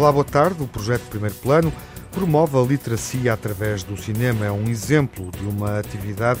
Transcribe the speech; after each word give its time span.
Olá, 0.00 0.10
boa 0.10 0.24
tarde. 0.24 0.62
O 0.62 0.66
projeto 0.66 1.02
Primeiro 1.10 1.34
Plano 1.34 1.70
promove 2.10 2.56
a 2.56 2.62
literacia 2.62 3.34
através 3.34 3.82
do 3.82 3.98
cinema. 3.98 4.46
É 4.46 4.50
um 4.50 4.66
exemplo 4.66 5.30
de 5.30 5.44
uma 5.44 5.78
atividade 5.78 6.40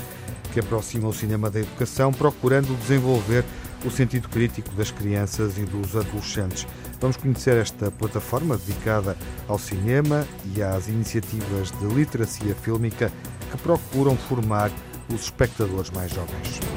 que 0.50 0.60
aproxima 0.60 1.06
o 1.06 1.12
cinema 1.12 1.50
da 1.50 1.60
educação, 1.60 2.10
procurando 2.10 2.74
desenvolver 2.78 3.44
o 3.84 3.90
sentido 3.90 4.30
crítico 4.30 4.74
das 4.74 4.90
crianças 4.90 5.58
e 5.58 5.66
dos 5.66 5.94
adolescentes. 5.94 6.66
Vamos 7.02 7.18
conhecer 7.18 7.58
esta 7.58 7.90
plataforma 7.90 8.56
dedicada 8.56 9.14
ao 9.46 9.58
cinema 9.58 10.26
e 10.56 10.62
às 10.62 10.88
iniciativas 10.88 11.70
de 11.70 11.84
literacia 11.84 12.54
fílmica 12.54 13.12
que 13.50 13.58
procuram 13.58 14.16
formar 14.16 14.70
os 15.12 15.24
espectadores 15.24 15.90
mais 15.90 16.10
jovens. 16.10 16.69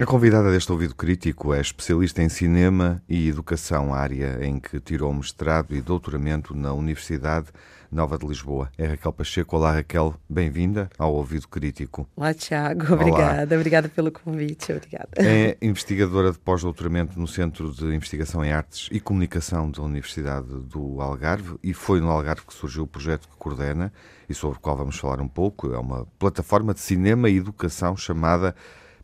A 0.00 0.06
convidada 0.06 0.50
deste 0.50 0.72
ouvido 0.72 0.94
crítico 0.94 1.52
é 1.52 1.60
especialista 1.60 2.22
em 2.22 2.28
cinema 2.30 3.02
e 3.06 3.28
educação, 3.28 3.92
área 3.92 4.38
em 4.42 4.58
que 4.58 4.80
tirou 4.80 5.12
mestrado 5.12 5.76
e 5.76 5.82
doutoramento 5.82 6.56
na 6.56 6.72
Universidade 6.72 7.48
Nova 7.92 8.16
de 8.16 8.26
Lisboa. 8.26 8.70
É 8.78 8.86
Raquel 8.86 9.12
Pacheco. 9.12 9.56
Olá, 9.56 9.72
Raquel. 9.72 10.14
Bem-vinda 10.26 10.88
ao 10.98 11.12
Ouvido 11.12 11.46
Crítico. 11.48 12.08
Olá, 12.16 12.32
Tiago. 12.32 12.94
Obrigada. 12.94 13.44
Olá. 13.44 13.56
Obrigada 13.60 13.88
pelo 13.90 14.10
convite. 14.10 14.72
Obrigada. 14.72 15.10
É 15.16 15.58
investigadora 15.60 16.32
de 16.32 16.38
pós-doutoramento 16.38 17.20
no 17.20 17.28
Centro 17.28 17.70
de 17.70 17.84
Investigação 17.94 18.42
em 18.42 18.52
Artes 18.52 18.88
e 18.90 19.00
Comunicação 19.00 19.70
da 19.70 19.82
Universidade 19.82 20.48
do 20.48 20.98
Algarve 21.02 21.58
e 21.62 21.74
foi 21.74 22.00
no 22.00 22.08
Algarve 22.08 22.46
que 22.46 22.54
surgiu 22.54 22.84
o 22.84 22.86
projeto 22.86 23.28
que 23.28 23.36
coordena 23.36 23.92
e 24.26 24.32
sobre 24.32 24.56
o 24.56 24.60
qual 24.62 24.78
vamos 24.78 24.96
falar 24.96 25.20
um 25.20 25.28
pouco. 25.28 25.70
É 25.70 25.78
uma 25.78 26.06
plataforma 26.18 26.72
de 26.72 26.80
cinema 26.80 27.28
e 27.28 27.36
educação 27.36 27.94
chamada 27.98 28.54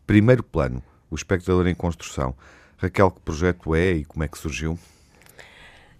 Primeiro 0.07 0.41
plano, 0.41 0.81
o 1.11 1.15
espectador 1.15 1.67
em 1.67 1.75
construção. 1.75 2.33
Raquel, 2.77 3.11
que 3.11 3.19
projeto 3.19 3.75
é 3.75 3.91
e 3.91 4.05
como 4.05 4.23
é 4.23 4.27
que 4.29 4.37
surgiu? 4.37 4.79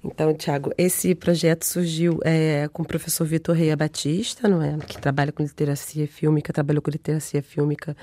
Então, 0.01 0.33
Tiago, 0.33 0.71
esse 0.77 1.13
projeto 1.13 1.65
surgiu 1.65 2.19
é, 2.23 2.69
com 2.71 2.83
o 2.83 2.85
professor 2.85 3.25
Vitor 3.25 3.53
Reia 3.53 3.75
Batista, 3.75 4.47
não 4.47 4.61
é? 4.61 4.77
que 4.77 4.97
trabalha 4.97 5.33
com 5.33 5.43
literacia 5.43 6.07
fílmica, 6.07 6.53
trabalhou 6.53 6.81
com 6.81 6.89
literacia 6.89 7.43
fílmica 7.43 7.97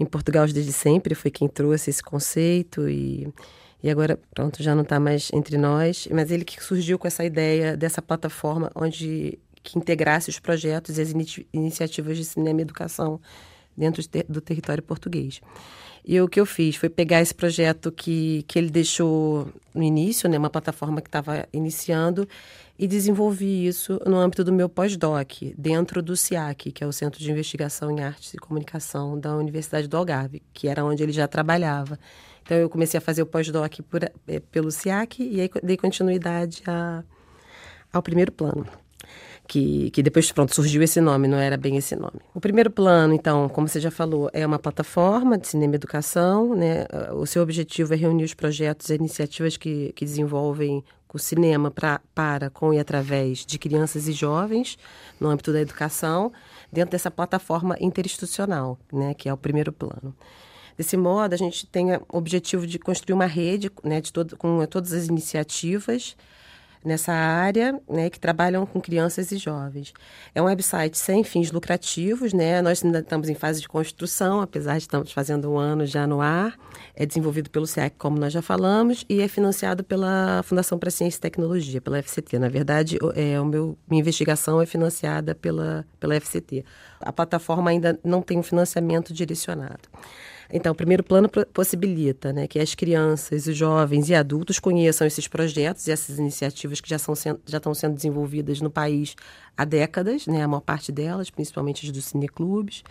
em 0.00 0.04
Portugal 0.04 0.44
desde 0.48 0.72
sempre, 0.72 1.14
foi 1.14 1.30
quem 1.30 1.46
trouxe 1.46 1.90
esse 1.90 2.02
conceito 2.02 2.88
e, 2.88 3.32
e 3.80 3.88
agora, 3.88 4.18
pronto, 4.34 4.60
já 4.60 4.74
não 4.74 4.82
está 4.82 4.98
mais 4.98 5.30
entre 5.32 5.56
nós, 5.56 6.08
mas 6.10 6.32
ele 6.32 6.44
que 6.44 6.60
surgiu 6.60 6.98
com 6.98 7.06
essa 7.06 7.24
ideia 7.24 7.76
dessa 7.76 8.02
plataforma 8.02 8.72
onde 8.74 9.38
que 9.62 9.78
integrasse 9.78 10.28
os 10.28 10.40
projetos 10.40 10.98
e 10.98 11.02
as 11.02 11.14
iniciativas 11.52 12.16
de 12.16 12.24
cinema 12.24 12.60
e 12.60 12.62
educação 12.62 13.20
dentro 13.76 14.02
do 14.28 14.40
território 14.40 14.82
português. 14.82 15.40
E 16.06 16.20
o 16.20 16.28
que 16.28 16.38
eu 16.38 16.44
fiz 16.44 16.76
foi 16.76 16.90
pegar 16.90 17.22
esse 17.22 17.34
projeto 17.34 17.90
que, 17.90 18.44
que 18.46 18.58
ele 18.58 18.68
deixou 18.68 19.48
no 19.74 19.82
início, 19.82 20.28
né, 20.28 20.36
uma 20.36 20.50
plataforma 20.50 21.00
que 21.00 21.08
estava 21.08 21.48
iniciando, 21.50 22.28
e 22.78 22.86
desenvolvi 22.86 23.66
isso 23.66 23.98
no 24.04 24.18
âmbito 24.18 24.44
do 24.44 24.52
meu 24.52 24.68
pós-doc, 24.68 25.32
dentro 25.56 26.02
do 26.02 26.14
CIAC, 26.14 26.72
que 26.72 26.84
é 26.84 26.86
o 26.86 26.92
Centro 26.92 27.20
de 27.20 27.30
Investigação 27.30 27.90
em 27.90 28.02
Artes 28.02 28.34
e 28.34 28.36
Comunicação 28.36 29.18
da 29.18 29.34
Universidade 29.34 29.88
do 29.88 29.96
Algarve, 29.96 30.42
que 30.52 30.68
era 30.68 30.84
onde 30.84 31.02
ele 31.02 31.12
já 31.12 31.26
trabalhava. 31.26 31.98
Então 32.42 32.56
eu 32.58 32.68
comecei 32.68 32.98
a 32.98 33.00
fazer 33.00 33.22
o 33.22 33.26
pós-doc 33.26 33.72
eh, 34.28 34.40
pelo 34.40 34.70
CIAC 34.70 35.22
e 35.22 35.40
aí 35.40 35.50
dei 35.62 35.78
continuidade 35.78 36.62
a, 36.66 37.02
ao 37.90 38.02
primeiro 38.02 38.30
plano 38.30 38.66
que, 39.46 39.90
que 39.90 40.02
depois, 40.02 40.30
pronto, 40.32 40.54
surgiu 40.54 40.82
esse 40.82 41.00
nome, 41.00 41.28
não 41.28 41.38
era 41.38 41.56
bem 41.56 41.76
esse 41.76 41.94
nome. 41.94 42.20
O 42.34 42.40
primeiro 42.40 42.70
plano, 42.70 43.14
então, 43.14 43.48
como 43.48 43.68
você 43.68 43.78
já 43.78 43.90
falou, 43.90 44.30
é 44.32 44.46
uma 44.46 44.58
plataforma 44.58 45.36
de 45.36 45.48
cinema 45.48 45.74
e 45.74 45.76
educação, 45.76 46.54
né? 46.54 46.86
O 47.12 47.26
seu 47.26 47.42
objetivo 47.42 47.92
é 47.92 47.96
reunir 47.96 48.24
os 48.24 48.34
projetos 48.34 48.90
e 48.90 48.94
iniciativas 48.94 49.56
que, 49.56 49.92
que 49.94 50.04
desenvolvem 50.04 50.82
o 51.12 51.18
cinema 51.18 51.70
pra, 51.70 52.00
para, 52.12 52.50
com 52.50 52.74
e 52.74 52.78
através 52.80 53.46
de 53.46 53.56
crianças 53.56 54.08
e 54.08 54.12
jovens 54.12 54.76
no 55.20 55.28
âmbito 55.28 55.52
da 55.52 55.60
educação, 55.60 56.32
dentro 56.72 56.90
dessa 56.90 57.08
plataforma 57.08 57.76
interinstitucional, 57.80 58.76
né, 58.92 59.14
que 59.14 59.28
é 59.28 59.32
o 59.32 59.36
primeiro 59.36 59.72
plano. 59.72 60.12
Desse 60.76 60.96
modo, 60.96 61.32
a 61.32 61.36
gente 61.36 61.66
tem 61.66 61.94
o 61.94 62.02
objetivo 62.08 62.66
de 62.66 62.80
construir 62.80 63.14
uma 63.14 63.26
rede 63.26 63.70
né, 63.84 64.00
de 64.00 64.12
todo, 64.12 64.36
com 64.36 64.66
todas 64.66 64.92
as 64.92 65.06
iniciativas 65.06 66.16
nessa 66.84 67.12
área, 67.12 67.80
né, 67.88 68.10
que 68.10 68.20
trabalham 68.20 68.66
com 68.66 68.80
crianças 68.80 69.32
e 69.32 69.36
jovens. 69.36 69.92
É 70.34 70.42
um 70.42 70.44
website 70.44 70.98
sem 70.98 71.24
fins 71.24 71.50
lucrativos, 71.50 72.32
né? 72.32 72.60
Nós 72.60 72.84
ainda 72.84 72.98
estamos 72.98 73.28
em 73.28 73.34
fase 73.34 73.60
de 73.60 73.68
construção, 73.68 74.40
apesar 74.40 74.74
de 74.74 74.82
estamos 74.82 75.12
fazendo 75.12 75.50
um 75.50 75.56
ano 75.56 75.86
já 75.86 76.06
no 76.06 76.20
ar. 76.20 76.56
É 76.94 77.06
desenvolvido 77.06 77.50
pelo 77.50 77.66
SEAC, 77.66 77.96
como 77.96 78.18
nós 78.18 78.32
já 78.32 78.42
falamos, 78.42 79.04
e 79.08 79.20
é 79.20 79.28
financiado 79.28 79.82
pela 79.82 80.42
Fundação 80.44 80.78
para 80.78 80.90
Ciência 80.90 81.18
e 81.18 81.20
Tecnologia, 81.20 81.80
pela 81.80 82.00
FCT. 82.02 82.38
Na 82.38 82.48
verdade, 82.48 82.98
é, 83.14 83.40
o 83.40 83.44
meu, 83.44 83.78
minha 83.88 84.00
investigação 84.00 84.60
é 84.60 84.66
financiada 84.66 85.34
pela, 85.34 85.86
pela 85.98 86.14
FCT. 86.20 86.64
A 87.00 87.12
plataforma 87.12 87.70
ainda 87.70 87.98
não 88.04 88.20
tem 88.22 88.38
um 88.38 88.42
financiamento 88.42 89.12
direcionado. 89.12 89.88
Então, 90.52 90.72
o 90.72 90.74
primeiro 90.74 91.02
plano 91.02 91.28
possibilita 91.52 92.32
né, 92.32 92.46
que 92.46 92.58
as 92.58 92.74
crianças, 92.74 93.46
os 93.46 93.56
jovens 93.56 94.08
e 94.08 94.14
adultos 94.14 94.58
conheçam 94.58 95.06
esses 95.06 95.26
projetos 95.26 95.86
e 95.86 95.90
essas 95.90 96.18
iniciativas 96.18 96.80
que 96.80 96.88
já, 96.88 96.98
são, 96.98 97.14
já 97.46 97.58
estão 97.58 97.74
sendo 97.74 97.94
desenvolvidas 97.94 98.60
no 98.60 98.70
país 98.70 99.16
há 99.56 99.64
décadas, 99.64 100.26
né, 100.26 100.42
a 100.42 100.48
maior 100.48 100.60
parte 100.60 100.92
delas, 100.92 101.30
principalmente 101.30 101.86
as 101.86 101.92
dos 101.92 102.04
cineclubes, 102.06 102.82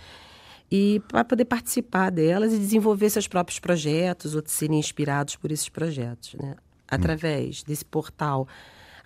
e 0.72 1.02
para 1.08 1.24
poder 1.24 1.46
participar 1.46 2.10
delas 2.10 2.54
e 2.54 2.58
desenvolver 2.58 3.10
seus 3.10 3.28
próprios 3.28 3.60
projetos 3.60 4.34
ou 4.34 4.42
serem 4.46 4.80
inspirados 4.80 5.36
por 5.36 5.52
esses 5.52 5.70
projetos. 5.70 6.34
Né? 6.34 6.56
Através 6.88 7.62
hum. 7.62 7.64
desse 7.68 7.86
portal, 7.86 8.48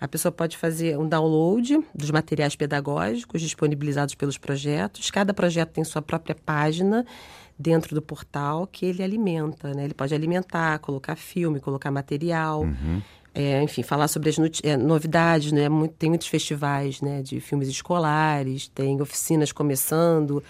a 0.00 0.06
pessoa 0.06 0.30
pode 0.30 0.56
fazer 0.56 0.96
um 0.96 1.08
download 1.08 1.80
dos 1.94 2.10
materiais 2.10 2.54
pedagógicos 2.54 3.40
disponibilizados 3.40 4.14
pelos 4.14 4.38
projetos. 4.38 5.10
Cada 5.10 5.34
projeto 5.34 5.70
tem 5.70 5.84
sua 5.84 6.00
própria 6.00 6.34
página 6.34 7.04
dentro 7.58 7.94
do 7.94 8.00
portal 8.00 8.66
que 8.66 8.86
ele 8.86 9.02
alimenta, 9.02 9.74
né? 9.74 9.84
Ele 9.84 9.94
pode 9.94 10.14
alimentar, 10.14 10.78
colocar 10.78 11.16
filme, 11.16 11.58
colocar 11.58 11.90
material, 11.90 12.62
uhum. 12.62 13.02
é, 13.34 13.60
enfim, 13.60 13.82
falar 13.82 14.06
sobre 14.06 14.30
as 14.30 14.36
é, 14.62 14.76
novidades, 14.76 15.50
né? 15.50 15.68
Muito, 15.68 15.94
tem 15.94 16.08
muitos 16.08 16.28
festivais, 16.28 17.00
né? 17.00 17.20
De 17.20 17.40
filmes 17.40 17.68
escolares, 17.68 18.68
tem 18.68 19.00
oficinas 19.02 19.50
começando, 19.50 20.42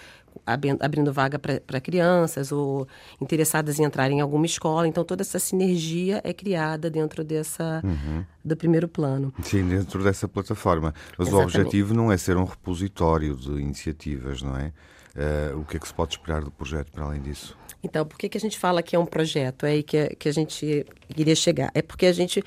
abrindo 0.46 1.12
vaga 1.12 1.38
para 1.38 1.80
crianças 1.80 2.52
ou 2.52 2.86
interessadas 3.20 3.78
em 3.78 3.84
entrar 3.84 4.10
em 4.10 4.20
alguma 4.20 4.46
escola. 4.46 4.86
Então, 4.86 5.04
toda 5.04 5.22
essa 5.22 5.38
sinergia 5.38 6.20
é 6.24 6.32
criada 6.32 6.90
dentro 6.90 7.24
dessa 7.24 7.80
uhum. 7.84 8.24
do 8.44 8.56
primeiro 8.56 8.88
plano. 8.88 9.32
Sim, 9.42 9.68
dentro 9.68 10.02
dessa 10.02 10.28
plataforma. 10.28 10.94
Mas 11.16 11.28
Exatamente. 11.28 11.56
o 11.56 11.60
objetivo 11.60 11.94
não 11.94 12.12
é 12.12 12.16
ser 12.16 12.36
um 12.36 12.44
repositório 12.44 13.36
de 13.36 13.50
iniciativas, 13.52 14.42
não 14.42 14.56
é? 14.56 14.72
Uh, 15.18 15.58
o 15.58 15.64
que 15.64 15.76
é 15.76 15.80
que 15.80 15.88
se 15.88 15.94
pode 15.94 16.12
esperar 16.12 16.42
do 16.42 16.50
projeto 16.50 16.92
para 16.92 17.04
além 17.04 17.20
disso? 17.20 17.56
Então, 17.82 18.04
por 18.04 18.18
que, 18.18 18.28
que 18.28 18.36
a 18.36 18.40
gente 18.40 18.58
fala 18.58 18.82
que 18.82 18.96
é 18.96 18.98
um 18.98 19.06
projeto? 19.06 19.64
É 19.64 19.70
aí 19.70 19.82
que, 19.82 20.16
que 20.16 20.28
a 20.28 20.32
gente 20.32 20.84
iria 21.16 21.34
chegar. 21.34 21.70
É 21.74 21.82
porque 21.82 22.06
a 22.06 22.12
gente. 22.12 22.42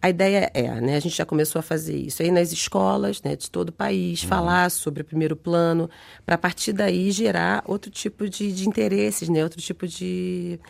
A 0.00 0.10
ideia 0.10 0.50
é, 0.54 0.80
né? 0.80 0.96
A 0.96 1.00
gente 1.00 1.16
já 1.16 1.24
começou 1.24 1.58
a 1.58 1.62
fazer 1.62 1.96
isso 1.96 2.22
aí 2.22 2.30
nas 2.30 2.52
escolas 2.52 3.22
né, 3.22 3.34
de 3.34 3.50
todo 3.50 3.70
o 3.70 3.72
país, 3.72 4.22
uhum. 4.22 4.28
falar 4.28 4.70
sobre 4.70 5.02
o 5.02 5.04
primeiro 5.04 5.34
plano, 5.34 5.90
para 6.24 6.34
a 6.36 6.38
partir 6.38 6.72
daí 6.72 7.10
gerar 7.10 7.64
outro 7.66 7.90
tipo 7.90 8.28
de, 8.28 8.52
de 8.52 8.68
interesses, 8.68 9.28
né? 9.28 9.42
Outro 9.42 9.60
tipo 9.60 9.88
de, 9.88 10.60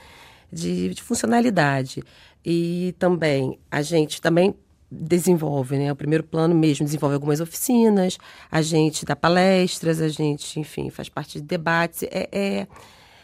de, 0.50 0.94
de 0.94 1.02
funcionalidade. 1.02 2.02
E 2.44 2.94
também 2.98 3.58
a 3.70 3.82
gente 3.82 4.22
também 4.22 4.54
desenvolve, 4.90 5.76
né? 5.76 5.92
O 5.92 5.96
primeiro 5.96 6.24
plano 6.24 6.54
mesmo 6.54 6.86
desenvolve 6.86 7.14
algumas 7.14 7.40
oficinas, 7.40 8.18
a 8.50 8.62
gente 8.62 9.04
dá 9.04 9.16
palestras, 9.16 10.00
a 10.00 10.08
gente, 10.08 10.58
enfim, 10.60 10.88
faz 10.90 11.08
parte 11.08 11.40
de 11.40 11.44
debates. 11.44 12.04
É, 12.04 12.28
é, 12.32 12.66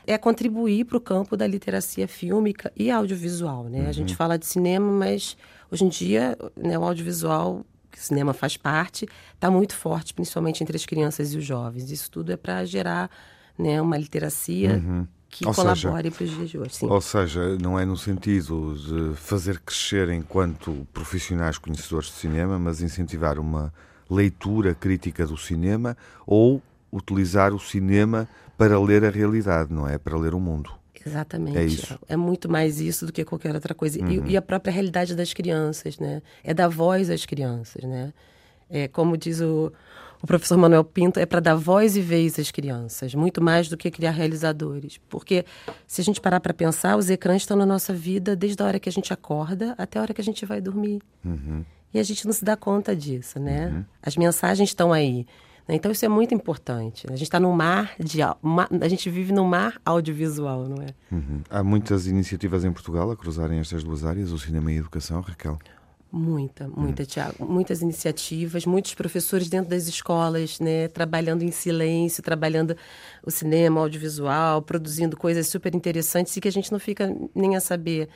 é 0.06 0.16
contribuir 0.19 0.84
para 0.84 0.96
o 0.96 1.00
campo 1.00 1.37
da 1.37 1.46
literacia 1.46 2.08
fílmica 2.08 2.72
e 2.76 2.90
audiovisual, 2.90 3.64
né? 3.64 3.82
Uhum. 3.82 3.88
A 3.88 3.93
gente 3.93 4.16
fala 4.16 4.38
de 4.38 4.46
cinema, 4.46 4.90
mas 4.90 5.37
hoje 5.70 5.84
em 5.84 5.88
dia 5.88 6.37
né, 6.56 6.78
o 6.78 6.84
audiovisual, 6.84 7.64
que 7.90 7.99
o 7.99 8.02
cinema 8.02 8.32
faz 8.32 8.56
parte, 8.56 9.06
está 9.34 9.50
muito 9.50 9.76
forte, 9.76 10.14
principalmente 10.14 10.62
entre 10.62 10.76
as 10.76 10.84
crianças 10.84 11.32
e 11.34 11.38
os 11.38 11.44
jovens. 11.44 11.90
Isso 11.90 12.10
tudo 12.10 12.32
é 12.32 12.37
para 12.37 12.64
gerar 12.64 13.10
né, 13.58 13.81
uma 13.81 13.96
literacia 13.96 14.75
uhum 14.75 15.06
que 15.32 15.46
ou 15.46 15.54
colabore 15.54 16.10
para 16.10 16.25
os 16.25 16.31
dias 16.31 16.50
de 16.50 16.58
hoje. 16.58 16.75
Sim. 16.75 16.87
Ou 16.90 17.00
seja, 17.00 17.56
não 17.58 17.81
é 17.81 17.87
no 17.87 17.96
sentido 17.96 18.75
de 18.75 19.16
fazer 19.16 19.58
crescer 19.60 20.10
enquanto 20.10 20.87
profissionais 20.93 21.56
conhecedores 21.56 22.08
de 22.08 22.12
cinema, 22.12 22.58
mas 22.58 22.82
incentivar 22.82 23.38
uma 23.38 23.72
leitura 24.10 24.75
crítica 24.75 25.26
do 25.26 25.38
cinema 25.38 25.96
ou 26.26 26.62
utilizar 26.93 27.55
o 27.55 27.59
cinema 27.59 28.29
para 28.59 28.79
ler 28.79 29.05
a 29.05 29.11
realidade, 29.11 29.73
não 29.73 29.89
é? 29.89 29.99
Para 29.99 30.17
ler 30.17 30.35
o 30.35 30.41
mundo. 30.41 30.71
Exatamente. 31.05 31.59
É, 31.59 31.65
isso. 31.65 31.99
é 32.09 32.17
muito 32.17 32.49
mais 32.49 32.81
isso 32.81 33.06
do 33.06 33.12
que 33.12 33.25
qualquer 33.25 33.55
outra 33.55 33.75
coisa. 33.75 33.99
Uhum. 34.00 34.27
E, 34.27 34.33
e, 34.33 34.37
a 34.37 34.43
própria 34.43 34.73
realidade 34.73 35.17
das 35.17 35.33
crianças, 35.33 35.99
né? 35.99 36.23
É 36.44 36.55
dar 36.55 36.69
voz 36.69 37.11
às 37.11 37.27
crianças, 37.27 37.83
né? 37.83 38.12
É, 38.71 38.89
como 38.89 39.17
diz 39.17 39.41
o, 39.41 39.73
o 40.23 40.27
professor 40.27 40.56
Manuel 40.56 40.85
Pinto 40.85 41.19
é 41.19 41.27
para 41.27 41.41
dar 41.41 41.56
voz 41.56 41.97
e 41.97 42.00
vez 42.00 42.39
às 42.39 42.50
crianças, 42.50 43.15
muito 43.15 43.43
mais 43.43 43.69
do 43.69 43.77
que 43.77 43.91
criar 43.91 44.12
realizadores. 44.12 44.99
Porque 45.09 45.44
se 45.87 46.00
a 46.00 46.05
gente 46.05 46.21
parar 46.21 46.39
para 46.39 46.55
pensar, 46.55 46.97
os 46.97 47.11
ecrãs 47.11 47.43
estão 47.43 47.56
na 47.56 47.67
nossa 47.67 47.93
vida 47.93 48.37
desde 48.37 48.62
a 48.62 48.67
hora 48.67 48.79
que 48.79 48.89
a 48.89 48.93
gente 48.93 49.12
acorda 49.12 49.75
até 49.77 49.99
a 49.99 50.03
hora 50.03 50.15
que 50.15 50.21
a 50.21 50.25
gente 50.25 50.47
vai 50.47 50.61
dormir. 50.61 51.03
Uhum. 51.25 51.65
E 51.93 51.99
a 51.99 52.03
gente 52.03 52.25
não 52.25 52.33
se 52.33 52.44
dá 52.44 52.56
conta 52.56 52.94
disso, 52.94 53.39
né? 53.39 53.67
Uhum. 53.67 53.85
As 54.00 54.17
mensagens 54.17 54.71
estão 54.71 54.93
aí. 54.93 55.27
Né? 55.67 55.76
Então 55.76 55.91
isso 55.91 56.05
é 56.05 56.09
muito 56.09 56.35
importante. 56.35 57.06
A 57.09 57.12
gente 57.12 57.25
está 57.25 57.41
no 57.41 57.53
mar 57.53 57.94
de 57.99 58.23
a 58.23 58.88
gente 58.88 59.09
vive 59.11 59.32
no 59.32 59.44
mar 59.44 59.81
audiovisual, 59.85 60.69
não 60.69 60.82
é? 60.82 60.88
Uhum. 61.11 61.41
Há 61.50 61.62
muitas 61.62 62.06
iniciativas 62.06 62.64
em 62.64 62.73
Portugal 62.73 63.11
a 63.11 63.17
cruzarem 63.17 63.59
estas 63.59 63.82
duas 63.85 64.05
áreas, 64.05 64.31
o 64.32 64.38
cinema 64.38 64.70
e 64.73 64.76
a 64.76 64.79
educação, 64.79 65.20
Raquel. 65.20 65.59
Muita, 66.14 66.69
muita, 66.69 67.05
hum. 67.05 67.06
Tiago. 67.06 67.47
Muitas 67.47 67.81
iniciativas, 67.81 68.67
muitos 68.67 68.93
professores 68.93 69.49
dentro 69.49 69.70
das 69.70 69.88
escolas, 69.88 70.61
né, 70.61 70.87
trabalhando 70.88 71.43
em 71.43 71.50
silêncio, 71.50 72.23
trabalhando 72.23 72.76
o 73.25 73.31
cinema, 73.31 73.81
o 73.81 73.85
audiovisual, 73.85 74.61
produzindo 74.61 75.17
coisas 75.17 75.49
super 75.49 75.75
interessantes 75.75 76.37
e 76.37 76.41
que 76.43 76.49
a 76.49 76.53
gente 76.53 76.70
não 76.70 76.79
fica 76.79 77.17
nem 77.35 77.56
a 77.56 77.61
saber. 77.61 78.11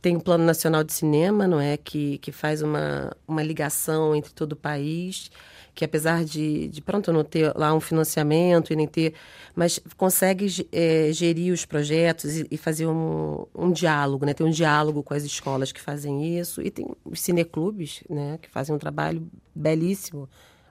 Tem 0.00 0.16
o 0.16 0.20
Plano 0.20 0.44
Nacional 0.44 0.82
de 0.82 0.94
Cinema, 0.94 1.46
não 1.46 1.60
é, 1.60 1.76
que, 1.76 2.16
que 2.18 2.32
faz 2.32 2.62
uma, 2.62 3.14
uma 3.28 3.42
ligação 3.42 4.16
entre 4.16 4.32
todo 4.32 4.52
o 4.52 4.56
país 4.56 5.30
que 5.74 5.84
apesar 5.84 6.24
de, 6.24 6.68
de 6.68 6.82
pronto 6.82 7.12
não 7.12 7.24
ter 7.24 7.52
lá 7.56 7.74
um 7.74 7.80
financiamento 7.80 8.72
e 8.72 8.76
nem 8.76 8.86
ter, 8.86 9.14
mas 9.54 9.80
consegue 9.96 10.68
é, 10.70 11.10
gerir 11.12 11.52
os 11.52 11.64
projetos 11.64 12.36
e, 12.36 12.46
e 12.50 12.56
fazer 12.56 12.86
um, 12.86 13.46
um, 13.54 13.72
diálogo, 13.72 14.26
né? 14.26 14.34
Tem 14.34 14.46
um 14.46 14.50
diálogo 14.50 15.02
com 15.02 15.14
as 15.14 15.24
escolas 15.24 15.72
que 15.72 15.80
fazem 15.80 16.38
isso 16.38 16.60
e 16.60 16.70
tem 16.70 16.86
os 17.04 17.20
cineclubes, 17.20 18.02
né? 18.08 18.38
Que 18.40 18.48
fazem 18.48 18.74
um 18.74 18.78
trabalho 18.78 19.26
belíssimo 19.54 20.28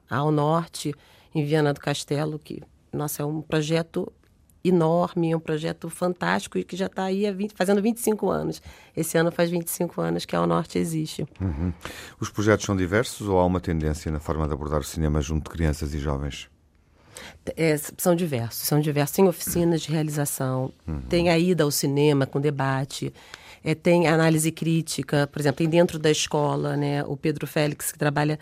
ao 0.10 0.32
norte, 0.32 0.94
em 1.34 1.46
Viana 1.46 1.74
do 1.74 1.80
Castelo, 1.80 2.38
que 2.38 2.62
nossa 2.92 3.24
é 3.24 3.26
um 3.26 3.42
projeto 3.42 4.12
enorme, 4.64 5.32
é 5.32 5.36
um 5.36 5.40
projeto 5.40 5.90
fantástico 5.90 6.58
e 6.58 6.64
que 6.64 6.76
já 6.76 6.86
está 6.86 7.04
aí 7.04 7.30
20, 7.32 7.54
fazendo 7.54 7.82
25 7.82 8.30
anos. 8.30 8.62
Esse 8.96 9.18
ano 9.18 9.32
faz 9.32 9.50
25 9.50 10.02
anos 10.02 10.26
que 10.26 10.36
a 10.36 10.46
Norte 10.46 10.78
existe. 10.78 11.26
Uhum. 11.40 11.74
Os 12.20 12.30
projetos 12.30 12.66
são 12.66 12.76
diversos 12.76 13.28
ou 13.28 13.40
há 13.40 13.46
uma 13.46 13.60
tendência 13.60 14.12
na 14.12 14.20
forma 14.20 14.48
de 14.48 14.54
abordar 14.54 14.80
o 14.80 14.84
cinema 14.84 15.22
junto 15.22 15.46
de 15.46 15.58
crianças 15.58 15.94
e 15.94 16.00
jovens? 16.00 16.50
É, 17.56 17.76
são 17.98 18.16
diversos, 18.16 18.68
são 18.68 18.80
diversos. 18.80 19.16
Tem 19.16 19.28
oficinas 19.28 19.82
de 19.82 19.92
realização, 19.92 20.72
uhum. 20.88 21.02
tem 21.02 21.30
a 21.30 21.38
ida 21.38 21.64
ao 21.64 21.72
cinema 21.72 22.26
com 22.26 22.40
debate, 22.40 23.14
é, 23.64 23.76
tem 23.76 24.08
análise 24.08 24.52
crítica, 24.52 25.28
por 25.28 25.40
exemplo, 25.40 25.58
tem 25.58 25.70
dentro 25.70 26.00
da 26.00 26.10
escola, 26.10 26.76
né, 26.76 27.04
o 27.04 27.16
Pedro 27.16 27.46
Félix, 27.46 27.92
que 27.92 27.98
trabalha 27.98 28.40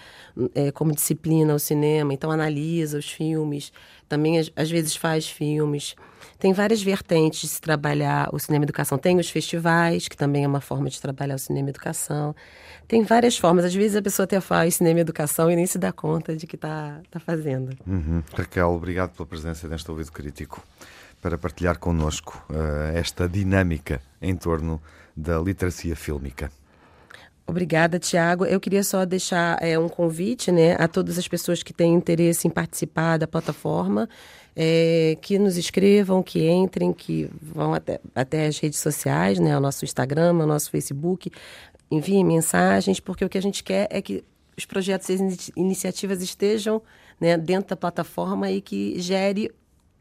é, 0.55 0.71
como 0.71 0.93
disciplina 0.93 1.53
o 1.53 1.59
cinema, 1.59 2.13
então 2.13 2.31
analisa 2.31 2.97
os 2.97 3.09
filmes, 3.09 3.71
também 4.07 4.39
às, 4.55 4.71
vezes 4.71 4.95
faz 4.95 5.29
filmes. 5.29 5.95
Tem 6.39 6.53
várias 6.53 6.81
vertentes 6.81 7.41
de 7.41 7.47
se 7.47 7.61
trabalhar 7.61 8.29
o 8.33 8.39
cinema 8.39 8.63
educação. 8.63 8.97
Tem 8.97 9.19
os 9.19 9.29
festivais, 9.29 10.07
que 10.07 10.17
também 10.17 10.45
é 10.45 10.47
uma 10.47 10.61
forma 10.61 10.89
de 10.89 10.99
trabalhar 10.99 11.35
o 11.35 11.39
cinema 11.39 11.69
educação. 11.69 12.35
Tem 12.87 13.03
várias 13.03 13.37
formas. 13.37 13.65
Às 13.65 13.75
vezes 13.75 13.97
a 13.97 14.01
pessoa 14.01 14.23
até 14.23 14.39
faz 14.39 14.75
cinema 14.75 15.01
educação 15.01 15.51
e 15.51 15.55
nem 15.55 15.65
se 15.65 15.77
dá 15.77 15.91
conta 15.91 16.35
de 16.35 16.47
que 16.47 16.55
está 16.55 17.01
tá 17.11 17.19
fazendo. 17.19 17.77
Uhum. 17.85 18.23
Raquel, 18.33 18.71
obrigado 18.71 19.11
pela 19.11 19.27
presença 19.27 19.67
neste 19.67 19.91
ouvido 19.91 20.11
crítico 20.11 20.63
para 21.21 21.37
partilhar 21.37 21.77
connosco 21.77 22.43
uh, 22.49 22.97
esta 22.97 23.27
dinâmica 23.27 24.01
em 24.21 24.35
torno 24.35 24.81
da 25.15 25.39
literacia 25.39 25.95
fílmica. 25.95 26.51
Obrigada, 27.49 27.97
Tiago. 27.97 28.45
Eu 28.45 28.59
queria 28.59 28.83
só 28.83 29.03
deixar 29.05 29.57
é, 29.59 29.77
um 29.77 29.89
convite 29.89 30.51
né, 30.51 30.75
a 30.77 30.87
todas 30.87 31.17
as 31.17 31.27
pessoas 31.27 31.63
que 31.63 31.73
têm 31.73 31.95
interesse 31.95 32.47
em 32.47 32.51
participar 32.51 33.17
da 33.17 33.27
plataforma, 33.27 34.07
é, 34.55 35.17
que 35.19 35.39
nos 35.39 35.57
escrevam, 35.57 36.21
que 36.21 36.47
entrem, 36.47 36.93
que 36.93 37.27
vão 37.41 37.73
até, 37.73 37.99
até 38.13 38.45
as 38.45 38.59
redes 38.59 38.79
sociais, 38.79 39.39
né, 39.39 39.57
o 39.57 39.59
nosso 39.59 39.83
Instagram, 39.83 40.33
o 40.33 40.45
nosso 40.45 40.69
Facebook, 40.69 41.31
enviem 41.89 42.23
mensagens, 42.23 42.99
porque 42.99 43.25
o 43.25 43.29
que 43.29 43.37
a 43.37 43.41
gente 43.41 43.63
quer 43.63 43.87
é 43.89 43.99
que 43.99 44.23
os 44.55 44.65
projetos 44.65 45.09
e 45.09 45.13
as 45.13 45.51
iniciativas 45.55 46.21
estejam 46.21 46.81
né, 47.19 47.35
dentro 47.35 47.69
da 47.69 47.75
plataforma 47.75 48.51
e 48.51 48.61
que 48.61 48.99
gere 48.99 49.51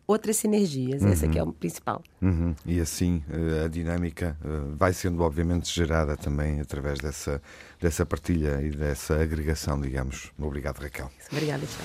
outras 0.08 0.38
sinergias. 0.38 1.02
Uhum. 1.02 1.12
Esse 1.12 1.26
aqui 1.26 1.38
é 1.38 1.43
o 1.43 1.52
principal. 1.52 2.02
Uhum. 2.22 2.55
E 2.64 2.81
assim 2.81 3.22
eh, 3.31 3.66
a 3.66 3.69
dinâmica 3.69 4.34
eh, 4.43 4.49
vai 4.75 4.94
sendo 4.94 5.22
obviamente 5.22 5.70
gerada 5.72 6.16
também 6.16 6.60
através 6.60 6.99
dessa, 6.99 7.43
dessa 7.78 8.06
partilha 8.06 8.62
e 8.62 8.70
dessa 8.70 9.20
agregação, 9.20 9.78
digamos. 9.78 10.32
Obrigado, 10.38 10.78
Raquel. 10.78 11.10
Obrigada, 11.31 11.66
Tiago. 11.66 11.84